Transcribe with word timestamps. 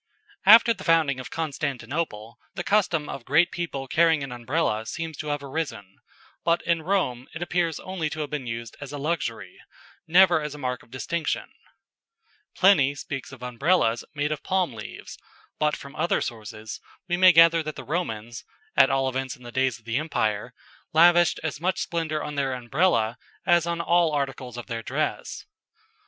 After 0.47 0.73
the 0.73 0.83
founding 0.83 1.19
of 1.19 1.29
Constantinople, 1.29 2.39
the 2.55 2.63
custom 2.63 3.07
of 3.07 3.23
great 3.23 3.51
people 3.51 3.87
carrying 3.87 4.23
an 4.23 4.31
Umbrella 4.31 4.87
seems 4.87 5.15
to 5.17 5.27
have 5.27 5.43
arisen, 5.43 5.97
but 6.43 6.63
in 6.63 6.81
Rome 6.81 7.27
it 7.35 7.43
appears 7.43 7.79
only 7.79 8.09
to 8.09 8.21
have 8.21 8.31
been 8.31 8.47
used 8.47 8.75
as 8.81 8.91
a 8.91 8.97
luxury, 8.97 9.59
never 10.07 10.41
as 10.41 10.55
a 10.55 10.57
mark 10.57 10.81
of 10.81 10.89
distinction, 10.89 11.51
Pliny 12.55 12.95
speaks 12.95 13.31
of 13.31 13.43
Umbrellas 13.43 14.03
made 14.15 14.31
of 14.31 14.41
palm 14.41 14.73
leaves, 14.73 15.19
but 15.59 15.77
from 15.77 15.95
other 15.95 16.19
sources 16.19 16.81
we 17.07 17.15
may 17.15 17.31
gather 17.31 17.61
that 17.61 17.75
the 17.75 17.83
Romans 17.83 18.43
at 18.75 18.89
all 18.89 19.07
events 19.07 19.35
in 19.35 19.43
the 19.43 19.51
days 19.51 19.77
of 19.77 19.85
the 19.85 19.97
empire 19.97 20.55
lavished 20.93 21.39
as 21.43 21.61
much 21.61 21.77
splendour 21.79 22.23
on 22.23 22.33
their 22.33 22.53
Umbrella 22.53 23.19
as 23.45 23.67
on 23.67 23.79
all 23.79 24.09
the 24.09 24.17
articles 24.17 24.57
of 24.57 24.65
their 24.65 24.81
dress. 24.81 25.45